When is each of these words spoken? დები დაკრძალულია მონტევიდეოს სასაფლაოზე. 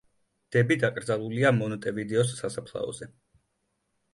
დები 0.53 0.77
დაკრძალულია 0.83 1.51
მონტევიდეოს 1.59 2.33
სასაფლაოზე. 2.41 3.11